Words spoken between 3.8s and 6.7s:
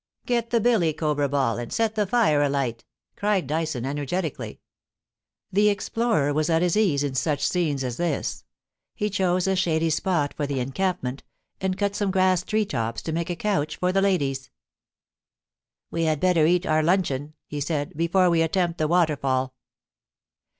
energetically. The explorer was at